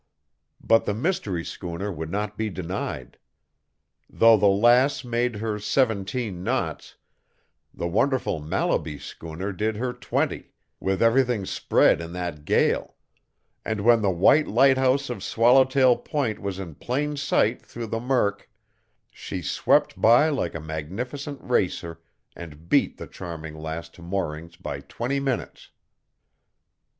[0.63, 3.19] But the mystery schooner would not be denied.
[4.09, 6.95] Though the Lass made her seventeen knots,
[7.71, 12.95] the wonderful Mallaby schooner did her twenty, with everything spread in that gale;
[13.63, 18.49] and when the white lighthouse of Swallowtail Point was in plain sight through the murk,
[19.11, 22.01] she swept by like a magnificent racer
[22.35, 25.69] and beat the Charming Lass to moorings by twenty minutes.